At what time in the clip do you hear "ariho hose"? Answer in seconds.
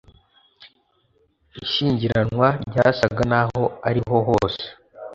3.89-4.63